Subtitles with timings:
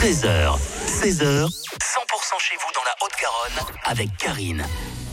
[0.00, 0.56] 13h,
[0.86, 1.50] 16h, 100%
[2.38, 4.62] chez vous dans la Haute-Garonne avec Karine.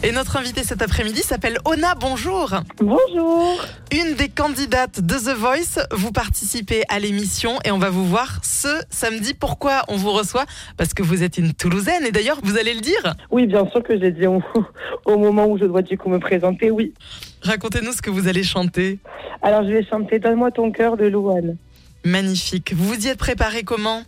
[0.02, 1.94] Et notre invitée cet après-midi s'appelle Ona.
[1.96, 2.54] Bonjour.
[2.78, 3.66] Bonjour.
[3.92, 5.86] Une des candidates de The Voice.
[5.92, 9.34] Vous participez à l'émission et on va vous voir ce samedi.
[9.34, 10.46] Pourquoi on vous reçoit?
[10.78, 13.14] Parce que vous êtes une Toulousaine et d'ailleurs, vous allez le dire.
[13.30, 14.42] Oui, bien sûr que je l'ai dit au,
[15.06, 16.94] au moment où je dois du coup me présenter, oui.
[17.42, 19.00] Racontez-nous ce que vous allez chanter.
[19.42, 21.58] Alors je vais chanter Donne-moi ton cœur de Louane.
[22.06, 22.74] Magnifique.
[22.74, 24.04] Vous vous y êtes préparé comment?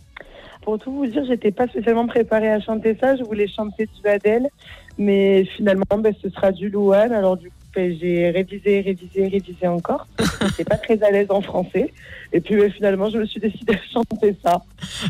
[0.62, 3.16] Pour tout vous dire, j'étais pas spécialement préparée à chanter ça.
[3.16, 4.48] Je voulais chanter du Adèle,
[4.98, 7.12] mais finalement, ben, ce sera du Louane.
[7.12, 10.06] Alors du coup, ben, j'ai révisé, révisé, révisé encore.
[10.42, 11.92] J'étais pas très à l'aise en français.
[12.32, 14.62] Et puis ben, finalement, je me suis décidée à chanter ça.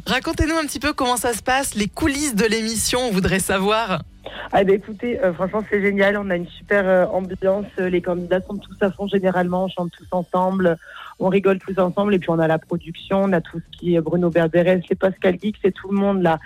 [0.06, 4.02] Racontez-nous un petit peu comment ça se passe, les coulisses de l'émission, on voudrait savoir.
[4.52, 8.02] Ah ben écoutez, euh, franchement c'est génial, on a une super euh, ambiance, Euh, les
[8.02, 10.76] candidats sont tous à fond généralement, on chante tous ensemble,
[11.18, 12.14] on rigole tous ensemble.
[12.14, 14.98] Et puis on a la production, on a tout ce qui est Bruno Berberes, c'est
[14.98, 16.38] Pascal Geek, c'est tout le monde là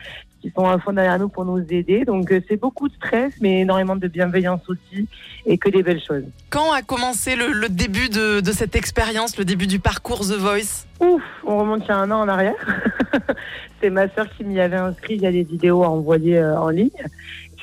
[0.44, 2.04] qui sont à fond derrière nous pour nous aider.
[2.04, 5.08] Donc euh, c'est beaucoup de stress mais énormément de bienveillance aussi.
[5.46, 6.24] Et que des belles choses.
[6.50, 10.38] Quand a commencé le, le début de, de cette expérience, le début du parcours The
[10.38, 10.86] Voice?
[11.00, 12.54] Ouf, on remonte il y a un an en arrière.
[13.80, 16.70] c'est ma sœur qui m'y avait inscrit, il y a des vidéos à envoyer en
[16.70, 16.90] ligne.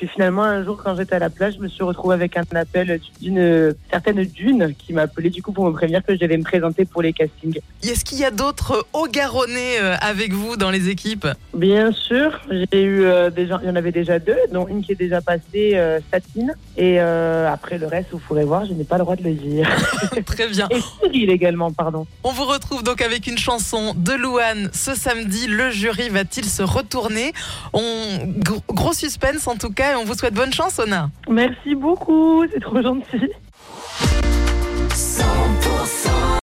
[0.02, 2.42] Puis finalement, un jour, quand j'étais à la plage, je me suis retrouvée avec un
[2.56, 6.36] appel d'une certaine Dune qui m'a appelé du coup pour me prévenir que je devais
[6.36, 7.60] me présenter pour les castings.
[7.84, 11.28] Est-ce qu'il y a d'autres hauts euh, avec vous dans les équipes?
[11.54, 14.82] Bien sûr, j'ai eu euh, des gens, il y en avait déjà deux, dont une
[14.82, 16.52] qui est déjà passée, euh, Satine.
[16.76, 19.34] Et euh, après le reste, vous pourrez voir, je n'ai pas le droit de le
[19.34, 19.70] dire.
[20.26, 20.66] Très bien.
[20.70, 22.08] Et Cyril également, pardon.
[22.24, 25.46] On vous retrouve donc avec une chanson de Louane ce samedi.
[25.46, 27.32] Le jury va-t-il se retourner?
[27.72, 27.84] On...
[28.68, 31.10] Gros suspense en tout cas on vous souhaite bonne chance, Ona.
[31.28, 33.30] Merci beaucoup, c'est trop gentil.
[34.90, 35.21] 100%